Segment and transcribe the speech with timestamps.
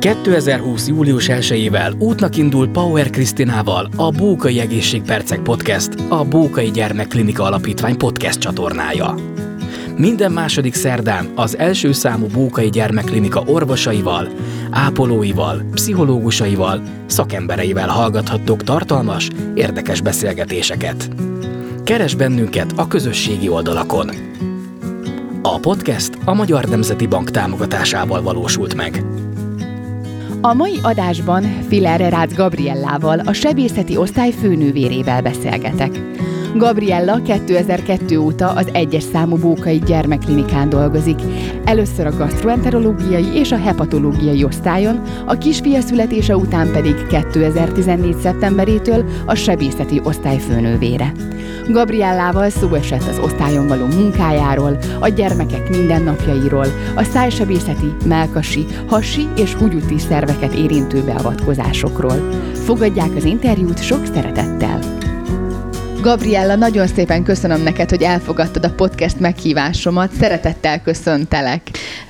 [0.00, 0.88] 2020.
[0.88, 8.38] július 1-ével útnak indul Power Krisztinával a Bókai Egészségpercek Podcast, a Bókai Gyermekklinika Alapítvány podcast
[8.38, 9.14] csatornája.
[9.96, 14.28] Minden második szerdán az első számú Bókai Gyermekklinika orvosaival,
[14.70, 21.10] ápolóival, pszichológusaival, szakembereivel hallgathattok tartalmas, érdekes beszélgetéseket.
[21.84, 24.10] Keres bennünket a közösségi oldalakon.
[25.42, 29.04] A podcast a Magyar Nemzeti Bank támogatásával valósult meg.
[30.42, 35.90] A mai adásban Filer Rácz Gabriellával, a sebészeti osztály főnővérével beszélgetek.
[36.54, 41.20] Gabriella 2002 óta az egyes számú Bókai Gyermekklinikán dolgozik.
[41.64, 48.16] Először a gastroenterológiai és a hepatológiai osztályon, a kisfia születése után pedig 2014.
[48.22, 51.12] szeptemberétől a sebészeti osztály főnővére.
[51.68, 59.54] Gabriellával szó esett az osztályon való munkájáról, a gyermekek mindennapjairól, a szájsebészeti, melkasi, hasi és
[59.54, 62.30] húgyúti szerveket érintő beavatkozásokról.
[62.52, 64.99] Fogadják az interjút sok szeretettel!
[66.00, 70.12] Gabriella, nagyon szépen köszönöm neked, hogy elfogadtad a podcast meghívásomat.
[70.12, 71.62] Szeretettel köszöntelek.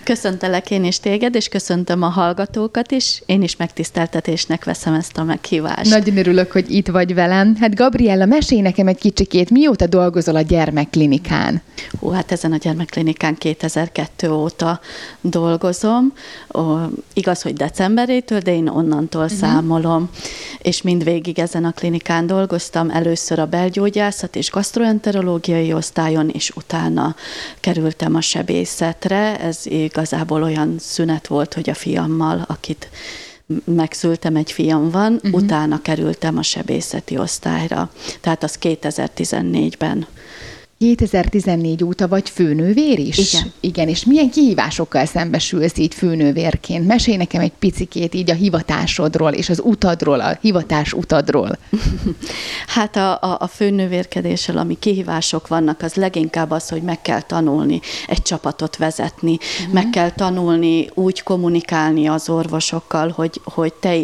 [0.05, 3.23] Köszöntelek én is téged, és köszöntöm a hallgatókat is.
[3.27, 5.91] Én is megtiszteltetésnek veszem ezt a meghívást.
[5.91, 7.57] Nagyon örülök, hogy itt vagy velem.
[7.61, 11.63] Hát Gabriella, mesélj nekem egy kicsikét, mióta dolgozol a gyermekklinikán?
[12.01, 14.81] Hú, hát ezen a gyermekklinikán 2002 óta
[15.21, 16.13] dolgozom.
[16.55, 16.77] Ó,
[17.13, 19.39] igaz, hogy decemberétől, de én onnantól uh-huh.
[19.39, 20.11] számolom.
[20.59, 22.91] És mindvégig ezen a klinikán dolgoztam.
[22.91, 27.15] Először a belgyógyászat és gastroenterológiai osztályon, és utána
[27.61, 29.41] kerültem a sebészetre.
[29.41, 29.67] Ez
[30.01, 32.89] igazából olyan szünet volt, hogy a fiammal, akit
[33.65, 35.43] megszültem, egy fiam van, uh-huh.
[35.43, 37.91] utána kerültem a sebészeti osztályra.
[38.21, 40.07] Tehát az 2014-ben
[40.81, 43.33] 2014 óta vagy főnővér is?
[43.33, 43.53] Igen.
[43.61, 46.87] Igen, és milyen kihívásokkal szembesülsz így főnővérként?
[46.87, 51.59] Mesélj nekem egy picikét így a hivatásodról és az utadról, a hivatás utadról.
[52.75, 57.81] hát a, a, a főnővérkedéssel, ami kihívások vannak, az leginkább az, hogy meg kell tanulni
[58.09, 59.75] egy csapatot vezetni, uh-huh.
[59.75, 63.97] meg kell tanulni úgy kommunikálni az orvosokkal, hogy, hogy te,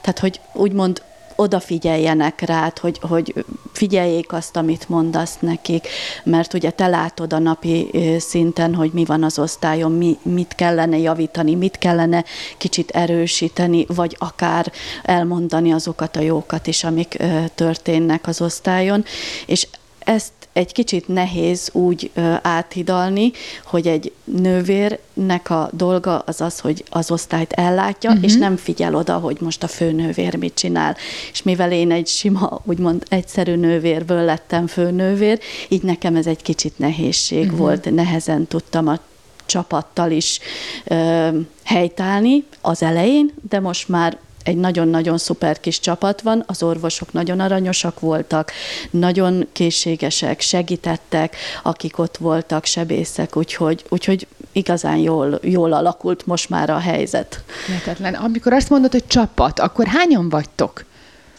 [0.00, 1.02] tehát hogy úgymond
[1.42, 5.88] odafigyeljenek rád, hogy, hogy figyeljék azt, amit mondasz nekik,
[6.24, 10.98] mert ugye te látod a napi szinten, hogy mi van az osztályon, mi, mit kellene
[10.98, 12.24] javítani, mit kellene
[12.58, 14.72] kicsit erősíteni, vagy akár
[15.02, 17.22] elmondani azokat a jókat is, amik
[17.54, 19.04] történnek az osztályon,
[19.46, 19.66] és
[20.04, 22.10] ezt egy kicsit nehéz úgy
[22.42, 23.32] áthidalni,
[23.64, 28.24] hogy egy nővérnek a dolga az az, hogy az osztályt ellátja, uh-huh.
[28.24, 30.96] és nem figyel oda, hogy most a főnővér mit csinál.
[31.32, 36.78] És mivel én egy sima, úgymond egyszerű nővérből lettem főnővér, így nekem ez egy kicsit
[36.78, 37.58] nehézség uh-huh.
[37.58, 38.98] volt, nehezen tudtam a
[39.46, 40.38] csapattal is
[40.84, 41.28] ö,
[41.64, 47.40] helytállni az elején, de most már egy nagyon-nagyon szuper kis csapat van, az orvosok nagyon
[47.40, 48.52] aranyosak voltak,
[48.90, 56.70] nagyon készségesek, segítettek, akik ott voltak, sebészek, úgyhogy, úgyhogy igazán jól, jól alakult most már
[56.70, 57.44] a helyzet.
[57.68, 58.14] Lehetetlen.
[58.14, 60.84] Amikor azt mondod, hogy csapat, akkor hányan vagytok?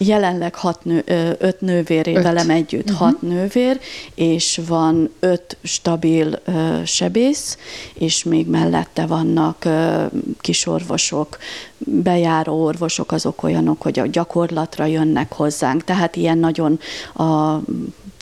[0.06, 1.04] Jelenleg hat nő,
[1.40, 2.24] öt nővér öt.
[2.24, 2.98] velem együtt, uh-huh.
[2.98, 3.80] hat nővér,
[4.16, 7.58] és van öt stabil uh, sebész,
[7.94, 10.04] és még mellette vannak uh,
[10.40, 11.38] kisorvosok,
[11.78, 16.80] bejáró orvosok, azok olyanok, hogy a gyakorlatra jönnek hozzánk, tehát ilyen nagyon
[17.14, 17.60] a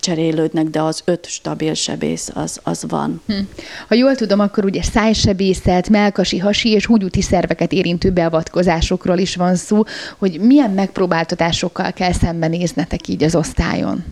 [0.02, 3.22] cserélődnek, de az öt stabil sebész az, az van.
[3.28, 3.34] Hm.
[3.88, 9.56] Ha jól tudom, akkor ugye szájsebészet, melkasi, hasi és húgyúti szerveket érintő beavatkozásokról is van
[9.56, 9.84] szó,
[10.18, 14.04] hogy milyen megpróbáltatásokkal kell szembenéznetek így az osztályon?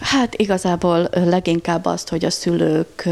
[0.00, 3.08] Hát igazából leginkább azt, hogy a szülők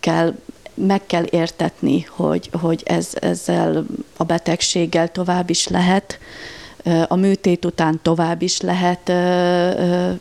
[0.00, 0.34] kell
[0.74, 6.18] meg kell értetni, hogy, hogy ez, ezzel a betegséggel tovább is lehet,
[7.08, 9.08] a műtét után tovább is lehet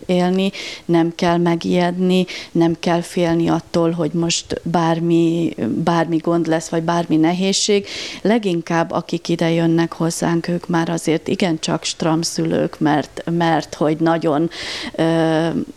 [0.05, 0.51] élni,
[0.85, 7.15] nem kell megijedni, nem kell félni attól, hogy most bármi, bármi gond lesz, vagy bármi
[7.15, 7.87] nehézség.
[8.21, 14.49] Leginkább, akik ide jönnek hozzánk, ők már azért igencsak stramszülők, mert, mert hogy nagyon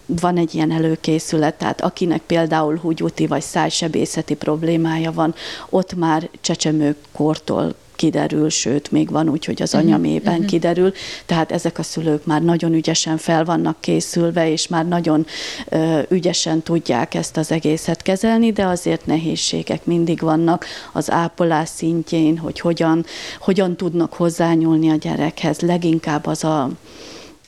[0.07, 5.35] van egy ilyen előkészület, tehát akinek például húgyúti vagy szájsebészeti problémája van,
[5.69, 10.47] ott már csecsemőkortól kiderül, sőt, még van úgy, hogy az mhm, anyamében uh-huh.
[10.47, 10.93] kiderül,
[11.27, 15.27] tehát ezek a szülők már nagyon ügyesen fel vannak készülve, és már nagyon
[15.69, 22.39] ö, ügyesen tudják ezt az egészet kezelni, de azért nehézségek mindig vannak az ápolás szintjén,
[22.39, 23.05] hogy hogyan,
[23.41, 25.61] hogyan tudnak hozzányúlni a gyerekhez.
[25.61, 26.71] Leginkább az a,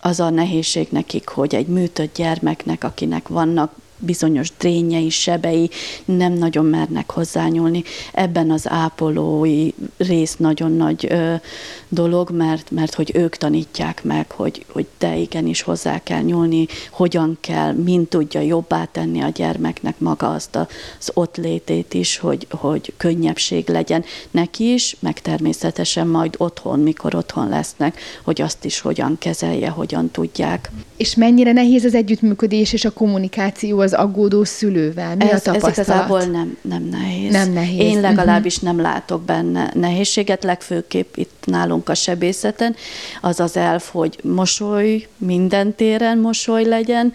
[0.00, 5.70] az a nehézség nekik, hogy egy műtött gyermeknek, akinek vannak bizonyos drényei, sebei
[6.04, 7.82] nem nagyon mernek hozzányúlni.
[8.12, 11.34] Ebben az ápolói rész nagyon nagy ö,
[11.88, 17.38] dolog, mert, mert hogy ők tanítják meg, hogy, hogy de igenis hozzá kell nyúlni, hogyan
[17.40, 22.92] kell, mint tudja jobbá tenni a gyermeknek maga azt az ott létét is, hogy, hogy
[22.96, 29.16] könnyebbség legyen neki is, meg természetesen majd otthon, mikor otthon lesznek, hogy azt is hogyan
[29.18, 30.70] kezelje, hogyan tudják.
[30.96, 35.16] És mennyire nehéz az együttműködés és a kommunikáció az aggódó szülővel?
[35.16, 35.78] Mi ez, a tapasztalat?
[35.78, 37.32] Ez igazából nem, nem nehéz.
[37.32, 37.80] Nem nehéz.
[37.80, 38.72] Én legalábbis uh-huh.
[38.72, 42.76] nem látok benne nehézséget, legfőképp itt nálunk a sebészeten,
[43.20, 47.12] az az elf, hogy mosoly, minden téren mosoly legyen,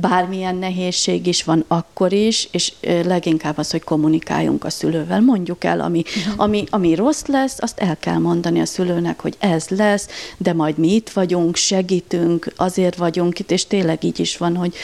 [0.00, 2.72] bármilyen nehézség is van akkor is, és
[3.04, 6.42] leginkább az, hogy kommunikáljunk a szülővel, mondjuk el, ami, uh-huh.
[6.42, 10.78] ami, ami rossz lesz, azt el kell mondani a szülőnek, hogy ez lesz, de majd
[10.78, 14.74] mi itt vagyunk, segítünk, azért vagyunk itt, és tényleg így is van, hogy,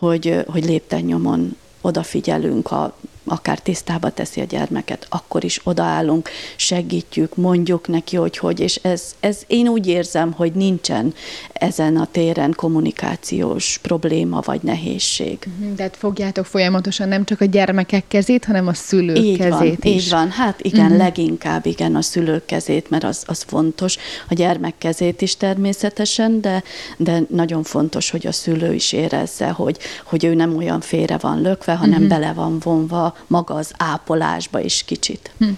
[0.00, 2.96] hogy, hogy lépten nyomon odafigyelünk, ha
[3.30, 9.14] akár tisztába teszi a gyermeket, akkor is odaállunk, segítjük, mondjuk neki, hogy hogy, és ez,
[9.20, 11.14] ez én úgy érzem, hogy nincsen
[11.52, 15.38] ezen a téren kommunikációs probléma vagy nehézség.
[15.58, 19.92] Mhm, tehát fogjátok folyamatosan nem csak a gyermekek kezét, hanem a szülők így kezét van,
[19.92, 20.04] is.
[20.04, 20.98] Így van, hát igen, uh-huh.
[20.98, 23.96] leginkább igen a szülők kezét, mert az, az fontos.
[24.28, 26.62] A gyermek kezét is természetesen, de,
[26.96, 31.40] de nagyon fontos, hogy a szülő is érezze, hogy, hogy ő nem olyan félre van
[31.40, 32.08] lökve, hanem uh-huh.
[32.08, 35.30] bele van vonva maga az ápolásba is kicsit.
[35.38, 35.48] Hm.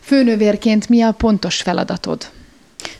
[0.00, 2.30] Főnövérként mi a pontos feladatod?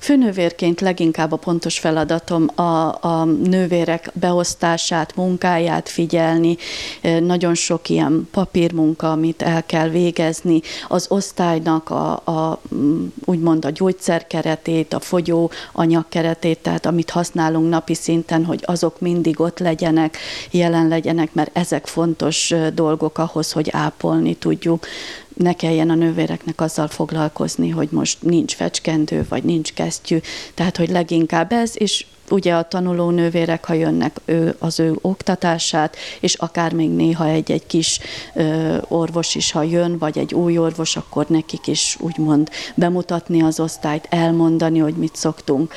[0.06, 2.62] Főnővérként leginkább a pontos feladatom a,
[3.00, 6.56] a nővérek beosztását, munkáját figyelni,
[7.20, 12.61] nagyon sok ilyen papírmunka, amit el kell végezni, az osztálynak a, a
[13.25, 19.59] úgymond a gyógyszerkeretét, a fogyó anyagkeretét, tehát amit használunk napi szinten, hogy azok mindig ott
[19.59, 20.17] legyenek,
[20.50, 24.87] jelen legyenek, mert ezek fontos dolgok ahhoz, hogy ápolni tudjuk
[25.37, 30.19] ne kelljen a nővéreknek azzal foglalkozni, hogy most nincs fecskendő, vagy nincs kesztyű,
[30.55, 35.96] tehát hogy leginkább ez, és ugye a tanuló nővérek, ha jönnek ő, az ő oktatását,
[36.20, 38.00] és akár még néha egy-egy kis
[38.34, 43.61] ö, orvos is, ha jön, vagy egy új orvos, akkor nekik is úgymond bemutatni az
[43.61, 45.73] osztályt, elmondani, hogy mit szoktunk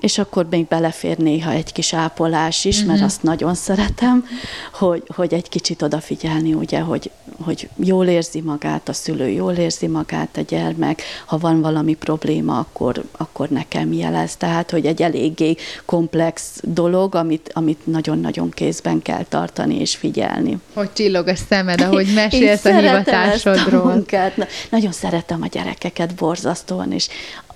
[0.00, 3.04] és akkor még belefér néha egy kis ápolás is, mert uh-huh.
[3.04, 4.26] azt nagyon szeretem,
[4.72, 7.10] hogy, hogy egy kicsit odafigyelni, ugye, hogy,
[7.44, 12.58] hogy jól érzi magát a szülő, jól érzi magát a gyermek, ha van valami probléma,
[12.58, 14.36] akkor, akkor nekem jelez.
[14.36, 20.58] Tehát, hogy egy eléggé komplex dolog, amit, amit nagyon-nagyon kézben kell tartani és figyelni.
[20.74, 24.04] Hogy csillog a szemed, ahogy mesélsz a hivatásodról.
[24.10, 27.08] A nagyon szeretem a gyerekeket borzasztóan, és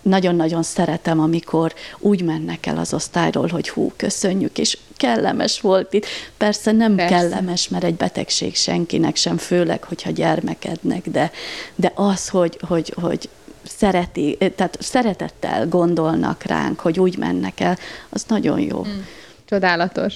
[0.05, 6.07] nagyon-nagyon szeretem, amikor úgy mennek el az osztályról, hogy hú, köszönjük, és kellemes volt itt.
[6.37, 7.15] Persze nem Persze.
[7.15, 11.31] kellemes, mert egy betegség senkinek sem, főleg, hogyha gyermekednek, de,
[11.75, 13.29] de az, hogy, hogy, hogy
[13.65, 17.79] szereti, tehát szeretettel gondolnak ránk, hogy úgy mennek el,
[18.09, 18.85] az nagyon jó.
[18.85, 19.01] Mm.
[19.49, 20.15] Csodálatos.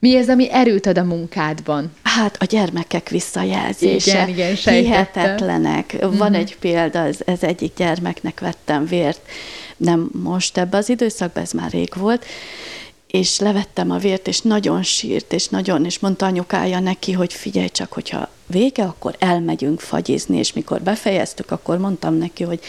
[0.00, 1.92] Mi ez, ami erőt ad a munkádban?
[2.02, 4.28] Hát a gyermekek visszajelzése.
[4.28, 5.96] Igen, igen, Hihetetlenek.
[6.06, 6.16] Mm-hmm.
[6.16, 9.20] Van egy példa, ez, ez egyik gyermeknek vettem vért,
[9.76, 12.24] nem most ebbe az időszakban, ez már rég volt,
[13.06, 17.68] és levettem a vért, és nagyon sírt, és nagyon, és mondta anyukája neki, hogy figyelj
[17.68, 22.60] csak, hogyha vége, akkor elmegyünk fagyizni, és mikor befejeztük, akkor mondtam neki, hogy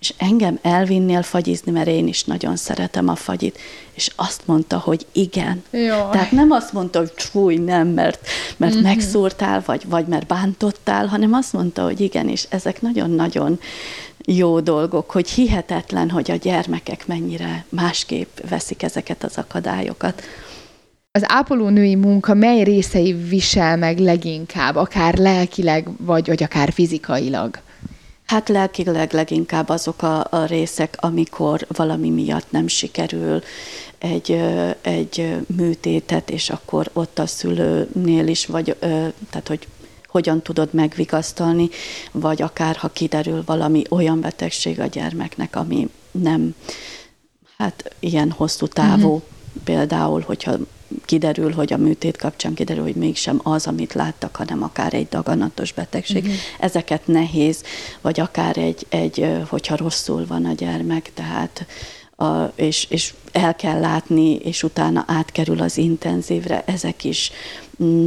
[0.00, 3.58] és engem elvinnél fagyizni, mert én is nagyon szeretem a fagyit,
[3.94, 5.62] és azt mondta, hogy igen.
[5.70, 6.10] Jaj.
[6.10, 8.26] Tehát nem azt mondta, hogy fúj, nem, mert,
[8.56, 8.82] mert mm-hmm.
[8.82, 13.60] megszúrtál, vagy, vagy mert bántottál, hanem azt mondta, hogy igen, és ezek nagyon-nagyon
[14.24, 20.22] jó dolgok, hogy hihetetlen, hogy a gyermekek mennyire másképp veszik ezeket az akadályokat.
[21.18, 27.58] Az ápolónői munka mely részei visel meg leginkább, akár lelkileg, vagy, vagy akár fizikailag?
[28.26, 33.42] Hát lelkileg leginkább azok a, a részek, amikor valami miatt nem sikerül
[33.98, 34.42] egy,
[34.80, 38.76] egy műtétet, és akkor ott a szülőnél is, vagy
[39.30, 39.66] tehát, hogy
[40.06, 41.68] hogyan tudod megvigasztalni,
[42.12, 46.54] vagy akár ha kiderül valami olyan betegség a gyermeknek, ami nem,
[47.56, 49.22] hát ilyen hosszú távú, uh-huh.
[49.64, 50.56] például, hogyha
[51.04, 55.72] kiderül, hogy a műtét kapcsán kiderül, hogy mégsem az, amit láttak, hanem akár egy daganatos
[55.72, 56.22] betegség.
[56.22, 56.36] Uh-huh.
[56.58, 57.62] Ezeket nehéz,
[58.00, 61.66] vagy akár egy, egy, hogyha rosszul van a gyermek, tehát
[62.20, 67.30] a, és, és el kell látni, és utána átkerül az intenzívre, ezek is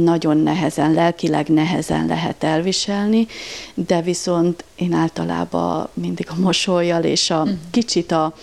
[0.04, 3.26] nagyon nehezen, lelkileg nehezen lehet elviselni,
[3.74, 7.54] de viszont én általában mindig a mosolyjal és a mhm.
[7.70, 8.34] kicsit a,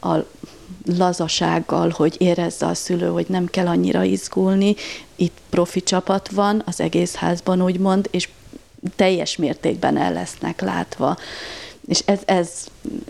[0.00, 0.14] a
[0.98, 4.74] lazasággal, hogy érezze a szülő, hogy nem kell annyira izgulni.
[5.16, 8.28] Itt profi csapat van az egész házban, úgymond, és
[8.96, 11.16] teljes mértékben el lesznek látva.
[11.86, 12.50] És ez, ez,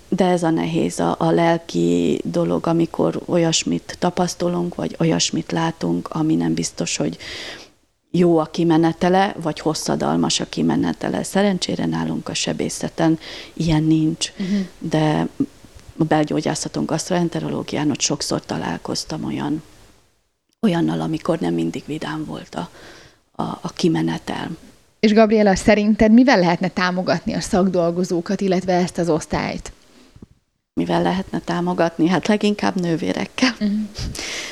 [0.09, 6.35] de ez a nehéz, a, a lelki dolog, amikor olyasmit tapasztalunk, vagy olyasmit látunk, ami
[6.35, 7.16] nem biztos, hogy
[8.11, 11.23] jó a kimenetele, vagy hosszadalmas a kimenetele.
[11.23, 13.18] Szerencsére nálunk a sebészeten
[13.52, 14.59] ilyen nincs, uh-huh.
[14.78, 15.28] de
[15.98, 19.62] a belgyógyászaton, gastroenterológián ott sokszor találkoztam olyan,
[20.60, 22.68] olyannal, amikor nem mindig vidám volt a,
[23.42, 24.50] a, a kimenetel.
[25.00, 29.72] És Gabriela, szerinted mivel lehetne támogatni a szakdolgozókat, illetve ezt az osztályt?
[30.74, 32.08] Mivel lehetne támogatni?
[32.08, 33.50] Hát leginkább nővérekkel.
[33.52, 33.68] Uh-huh.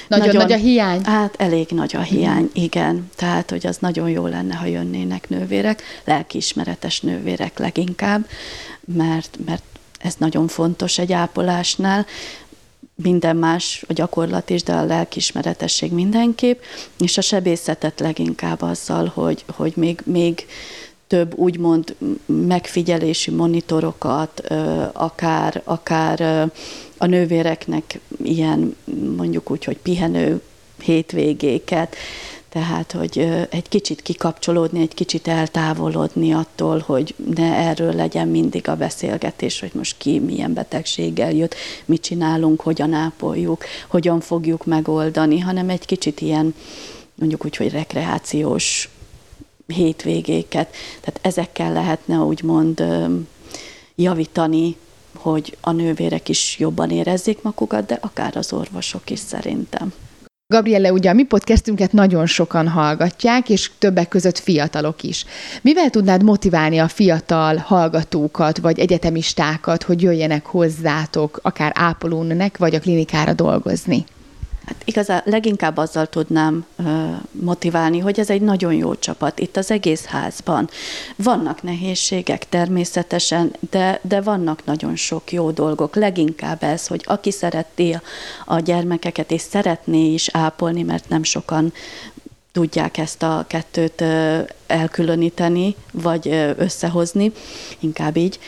[0.08, 1.04] Nagyon, nagyon nagy a hiány?
[1.04, 2.62] Hát elég nagy a hiány, uh-huh.
[2.62, 3.10] igen.
[3.16, 8.26] Tehát, hogy az nagyon jó lenne, ha jönnének nővérek, lelkiismeretes nővérek leginkább,
[8.84, 9.62] mert, mert
[10.04, 12.06] ez nagyon fontos egy ápolásnál,
[12.94, 16.62] minden más, a gyakorlat is, de a lelkismeretesség mindenképp,
[16.98, 20.46] és a sebészetet leginkább azzal, hogy, hogy még, még
[21.06, 21.94] több úgymond
[22.26, 24.40] megfigyelési monitorokat,
[24.92, 26.50] akár, akár
[26.98, 28.76] a nővéreknek ilyen
[29.16, 30.42] mondjuk úgy, hogy pihenő
[30.82, 31.96] hétvégéket,
[32.54, 38.76] tehát, hogy egy kicsit kikapcsolódni, egy kicsit eltávolodni attól, hogy ne erről legyen mindig a
[38.76, 45.68] beszélgetés, hogy most ki milyen betegséggel jött, mit csinálunk, hogyan ápoljuk, hogyan fogjuk megoldani, hanem
[45.68, 46.54] egy kicsit ilyen,
[47.14, 48.88] mondjuk úgy, hogy rekreációs
[49.66, 50.74] hétvégéket.
[51.00, 52.84] Tehát ezekkel lehetne úgymond
[53.94, 54.76] javítani,
[55.14, 59.92] hogy a nővérek is jobban érezzék magukat, de akár az orvosok is szerintem.
[60.46, 65.24] Gabriele, ugye a mi podcastünket nagyon sokan hallgatják, és többek között fiatalok is.
[65.62, 72.80] Mivel tudnád motiválni a fiatal hallgatókat, vagy egyetemistákat, hogy jöjjenek hozzátok, akár ápolónőnek, vagy a
[72.80, 74.04] klinikára dolgozni?
[74.66, 76.66] Hát igazán leginkább azzal tudnám
[77.30, 80.68] motiválni, hogy ez egy nagyon jó csapat itt az egész házban.
[81.16, 85.94] Vannak nehézségek természetesen, de, de vannak nagyon sok jó dolgok.
[85.94, 87.98] Leginkább ez, hogy aki szereti
[88.44, 91.72] a gyermekeket, és szeretné is ápolni, mert nem sokan
[92.52, 94.04] tudják ezt a kettőt
[94.66, 97.32] elkülöníteni, vagy összehozni,
[97.78, 98.38] inkább így,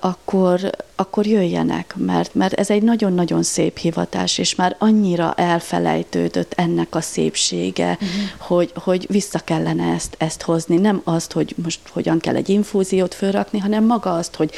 [0.00, 6.94] akkor, akkor jöjjenek, mert, mert ez egy nagyon-nagyon szép hivatás, és már annyira elfelejtődött ennek
[6.94, 8.08] a szépsége, uh-huh.
[8.38, 10.76] hogy, hogy vissza kellene ezt, ezt hozni.
[10.76, 14.54] Nem azt, hogy most hogyan kell egy infúziót fölrakni, hanem maga azt, hogy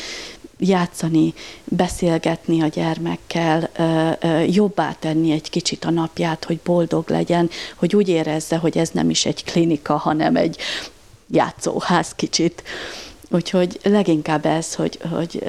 [0.59, 3.71] játszani, beszélgetni a gyermekkel,
[4.47, 9.11] jobbá tenni egy kicsit a napját, hogy boldog legyen, hogy úgy érezze, hogy ez nem
[9.11, 10.56] is egy klinika, hanem egy
[11.30, 12.62] játszóház kicsit.
[13.34, 15.44] Úgyhogy leginkább ez, hogy, hogy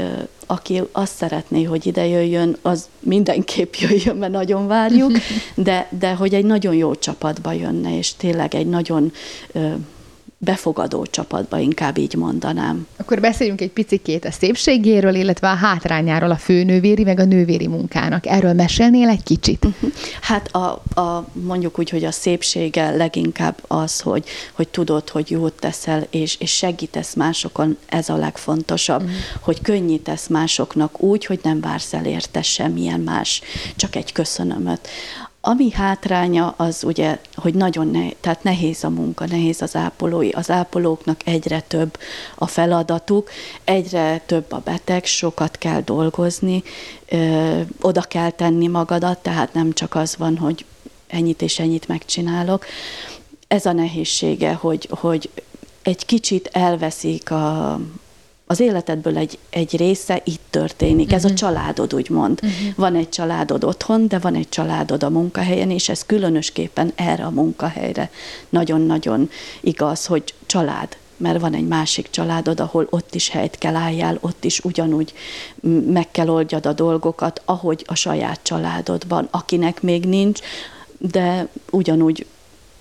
[0.45, 5.11] aki azt szeretné, hogy ide jöjjön, az mindenképp jöjjön, mert nagyon várjuk,
[5.55, 9.11] de, de hogy egy nagyon jó csapatba jönne, és tényleg egy nagyon
[10.43, 12.87] befogadó csapatba, inkább így mondanám.
[12.97, 18.25] Akkor beszéljünk egy picikét a szépségéről, illetve a hátrányáról a főnővéri, meg a nővéri munkának.
[18.27, 19.65] Erről mesélnél egy kicsit?
[19.65, 19.91] Uh-huh.
[20.21, 25.53] Hát a, a, mondjuk úgy, hogy a szépsége leginkább az, hogy, hogy tudod, hogy jót
[25.53, 29.17] teszel, és, és segítesz másokon, ez a legfontosabb, uh-huh.
[29.41, 33.41] hogy könnyítesz másoknak úgy, hogy nem vársz el érte semmilyen más,
[33.75, 34.87] csak egy köszönömöt.
[35.45, 40.29] Ami hátránya az ugye, hogy nagyon ne, tehát nehéz a munka, nehéz az ápolói.
[40.29, 41.97] Az ápolóknak egyre több
[42.35, 43.29] a feladatuk,
[43.63, 46.63] egyre több a beteg, sokat kell dolgozni,
[47.09, 50.65] ö, oda kell tenni magadat, tehát nem csak az van, hogy
[51.07, 52.65] ennyit és ennyit megcsinálok.
[53.47, 55.29] Ez a nehézsége, hogy, hogy
[55.81, 57.79] egy kicsit elveszik a,
[58.45, 61.05] az életedből egy, egy része itt történik.
[61.05, 61.17] Uh-huh.
[61.17, 61.37] Ez a mhm.
[61.37, 62.39] családod, úgymond.
[62.43, 62.75] Uh-huh.
[62.75, 67.29] Van egy családod otthon, de van egy családod a munkahelyen, és ez különösképpen erre a
[67.29, 68.09] munkahelyre
[68.49, 69.29] nagyon-nagyon
[69.61, 74.43] igaz, hogy család mert van egy másik családod, ahol ott is helyt kell álljál, ott
[74.43, 75.13] is ugyanúgy
[75.87, 80.39] meg kell oldjad a dolgokat, ahogy a saját családodban, akinek még nincs,
[80.97, 82.25] de ugyanúgy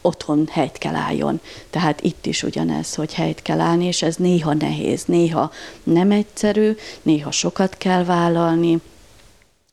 [0.03, 1.41] otthon helyt kell álljon.
[1.71, 6.77] Tehát itt is ugyanez, hogy helyt kell állni, és ez néha nehéz, néha nem egyszerű,
[7.03, 8.81] néha sokat kell vállalni,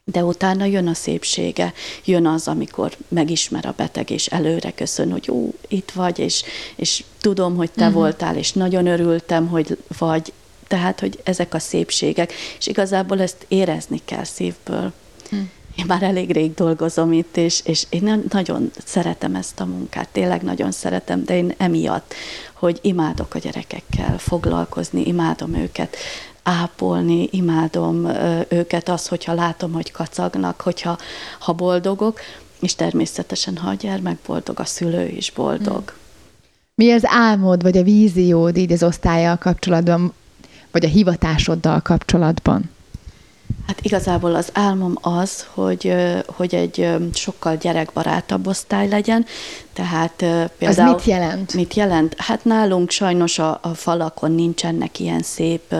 [0.03, 1.73] de utána jön a szépsége,
[2.05, 6.43] jön az, amikor megismer a beteg, és előre köszön, hogy ó, itt vagy, és,
[6.75, 7.99] és tudom, hogy te uh-huh.
[7.99, 10.33] voltál, és nagyon örültem, hogy vagy.
[10.67, 14.91] Tehát, hogy ezek a szépségek, és igazából ezt érezni kell szívből.
[15.31, 15.47] Uh-huh
[15.79, 20.41] én már elég rég dolgozom itt, és, és én nagyon szeretem ezt a munkát, tényleg
[20.41, 22.13] nagyon szeretem, de én emiatt,
[22.53, 25.95] hogy imádok a gyerekekkel foglalkozni, imádom őket
[26.43, 28.07] ápolni, imádom
[28.47, 30.97] őket, az, hogyha látom, hogy kacagnak, hogyha
[31.39, 32.19] ha boldogok,
[32.59, 35.93] és természetesen, ha a gyermek boldog, a szülő is boldog.
[36.75, 40.13] Mi az álmod, vagy a víziód így az osztályjal kapcsolatban,
[40.71, 42.69] vagy a hivatásoddal kapcsolatban?
[43.79, 45.93] Hát igazából az álmom az, hogy,
[46.27, 49.25] hogy egy sokkal gyerekbarátabb osztály legyen,
[49.73, 50.13] tehát
[50.57, 50.89] például...
[50.89, 51.53] Az mit jelent?
[51.53, 52.15] Mit jelent?
[52.17, 55.75] Hát nálunk sajnos a, a falakon nincsenek ilyen szép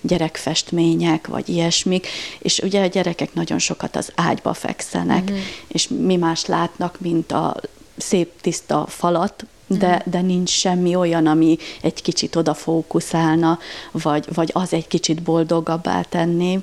[0.00, 2.06] gyerekfestmények, vagy ilyesmik,
[2.38, 5.38] és ugye a gyerekek nagyon sokat az ágyba fekszenek, uh-huh.
[5.68, 7.56] és mi más látnak, mint a
[7.96, 10.10] szép tiszta falat, de, mhm.
[10.10, 13.58] de nincs semmi olyan, ami egy kicsit oda fókuszálna,
[13.92, 16.62] vagy, vagy az egy kicsit boldogabbá tenni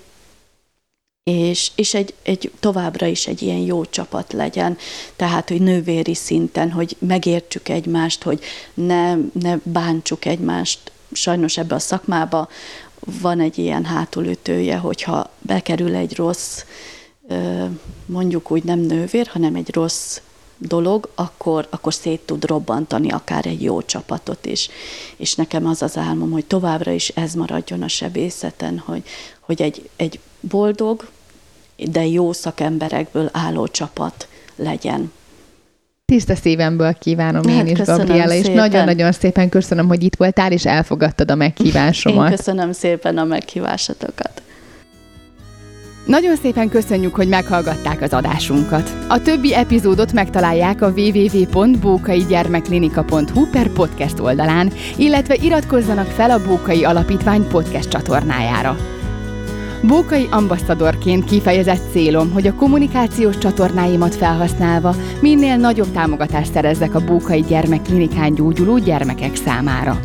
[1.24, 4.78] és, és egy, egy továbbra is egy ilyen jó csapat legyen,
[5.16, 10.92] tehát, hogy nővéri szinten, hogy megértsük egymást, hogy ne, ne bántsuk egymást.
[11.12, 12.50] Sajnos ebbe a szakmába
[13.22, 16.64] van egy ilyen hátulütője, hogyha bekerül egy rossz,
[18.06, 20.20] mondjuk úgy nem nővér, hanem egy rossz
[20.58, 24.70] dolog, akkor, akkor szét tud robbantani akár egy jó csapatot is.
[25.16, 29.04] És nekem az az álmom, hogy továbbra is ez maradjon a sebészeten, hogy,
[29.40, 31.08] hogy egy, egy boldog,
[31.92, 35.12] de jó szakemberekből álló csapat legyen.
[36.06, 40.66] Tiszta szívemből kívánom hát, én is, Gabriela, és nagyon-nagyon szépen köszönöm, hogy itt voltál, és
[40.66, 42.30] elfogadtad a meghívásomat.
[42.30, 44.42] Én köszönöm szépen a meghívásatokat.
[46.06, 48.92] Nagyon szépen köszönjük, hogy meghallgatták az adásunkat.
[49.08, 57.48] A többi epizódot megtalálják a www.bókaigyermeklinika.hu per podcast oldalán, illetve iratkozzanak fel a Bókai Alapítvány
[57.48, 58.78] podcast csatornájára.
[59.88, 67.42] Bókai ambasszadorként kifejezett célom, hogy a kommunikációs csatornáimat felhasználva minél nagyobb támogatást szerezzek a Bókai
[67.42, 70.00] Gyermekklinikán gyógyuló gyermekek számára.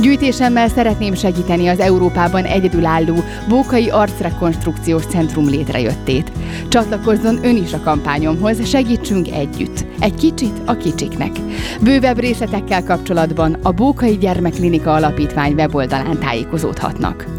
[0.00, 3.14] Gyűjtésemmel szeretném segíteni az Európában egyedülálló
[3.48, 6.32] Bókai Arcrekonstrukciós Centrum létrejöttét.
[6.68, 9.84] Csatlakozzon ön is a kampányomhoz, segítsünk együtt.
[10.00, 11.32] Egy kicsit a kicsiknek.
[11.80, 17.37] Bővebb részletekkel kapcsolatban a Bókai Gyermekklinika Alapítvány weboldalán tájékozódhatnak.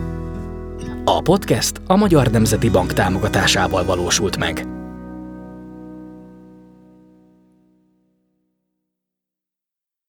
[1.09, 4.78] A podcast a Magyar Nemzeti Bank támogatásával valósult meg.